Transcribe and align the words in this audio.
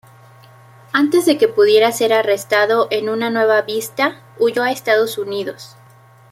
Antes 0.93 1.27
de 1.27 1.37
que 1.37 1.47
pudiera 1.47 1.91
ser 1.91 2.11
arrestado 2.11 2.87
en 2.89 3.07
una 3.07 3.29
nueva 3.29 3.61
vista, 3.61 4.19
huyó 4.39 4.63
a 4.63 4.71
Estados 4.71 5.19
Unidos. 5.19 5.77